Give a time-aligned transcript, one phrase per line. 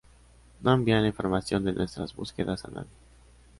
[0.61, 2.89] No envían la información de nuestras búsquedas a nadie